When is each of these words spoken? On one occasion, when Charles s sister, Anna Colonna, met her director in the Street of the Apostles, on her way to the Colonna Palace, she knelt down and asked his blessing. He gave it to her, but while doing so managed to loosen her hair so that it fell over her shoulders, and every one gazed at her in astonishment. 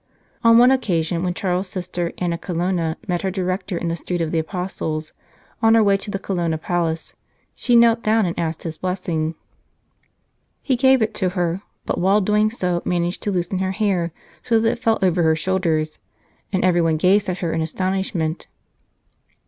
On 0.43 0.57
one 0.57 0.71
occasion, 0.71 1.21
when 1.21 1.35
Charles 1.35 1.67
s 1.67 1.73
sister, 1.73 2.11
Anna 2.17 2.35
Colonna, 2.35 2.97
met 3.07 3.21
her 3.21 3.29
director 3.29 3.77
in 3.77 3.87
the 3.87 3.95
Street 3.95 4.19
of 4.19 4.31
the 4.31 4.39
Apostles, 4.39 5.13
on 5.61 5.75
her 5.75 5.83
way 5.83 5.95
to 5.97 6.09
the 6.09 6.17
Colonna 6.17 6.57
Palace, 6.57 7.13
she 7.53 7.75
knelt 7.75 8.01
down 8.01 8.25
and 8.25 8.33
asked 8.39 8.63
his 8.63 8.77
blessing. 8.77 9.35
He 10.63 10.75
gave 10.75 11.03
it 11.03 11.13
to 11.21 11.29
her, 11.37 11.61
but 11.85 11.99
while 11.99 12.19
doing 12.19 12.49
so 12.49 12.81
managed 12.83 13.21
to 13.21 13.31
loosen 13.31 13.59
her 13.59 13.73
hair 13.73 14.11
so 14.41 14.59
that 14.59 14.71
it 14.71 14.79
fell 14.79 14.97
over 15.03 15.21
her 15.21 15.35
shoulders, 15.35 15.99
and 16.51 16.65
every 16.65 16.81
one 16.81 16.97
gazed 16.97 17.29
at 17.29 17.37
her 17.45 17.53
in 17.53 17.61
astonishment. 17.61 18.47